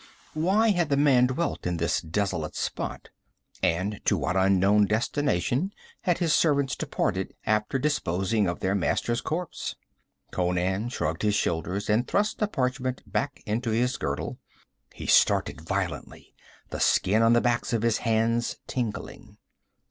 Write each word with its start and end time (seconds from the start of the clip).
Why 0.33 0.69
had 0.71 0.89
the 0.89 0.97
man 0.97 1.27
dwelt 1.27 1.67
in 1.67 1.77
this 1.77 2.01
desolate 2.01 2.55
spot, 2.55 3.09
and 3.61 4.01
to 4.05 4.17
what 4.17 4.35
unknown 4.35 4.87
destination 4.87 5.73
had 6.01 6.17
his 6.17 6.33
servants 6.33 6.75
departed 6.75 7.35
after 7.45 7.77
disposing 7.77 8.47
of 8.47 8.61
their 8.61 8.73
master's 8.73 9.21
corpse? 9.21 9.75
Conan 10.31 10.89
shrugged 10.89 11.21
his 11.21 11.35
shoulders 11.35 11.87
and 11.87 12.07
thrust 12.07 12.39
the 12.39 12.47
parchment 12.47 13.03
back 13.05 13.43
into 13.45 13.69
his 13.69 13.95
girdle 13.97 14.39
he 14.91 15.05
started 15.05 15.61
violently, 15.61 16.33
the 16.71 16.79
skin 16.79 17.21
on 17.21 17.33
the 17.33 17.39
backs 17.39 17.71
of 17.71 17.83
his 17.83 17.99
hands 17.99 18.57
tingling. 18.65 19.37